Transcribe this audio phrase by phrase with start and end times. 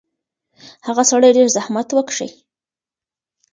[0.87, 2.29] هغه سړي ډېر زحمت وکښی.